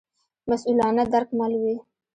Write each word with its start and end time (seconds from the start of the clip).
مسوولانه 0.49 1.03
درک 1.13 1.29
مل 1.39 1.53
وي. 1.61 1.75